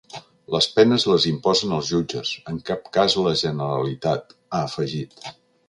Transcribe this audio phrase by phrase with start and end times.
[0.53, 5.19] Les penes les imposen els jutges, en cap cas la Generalitat, ha afegit.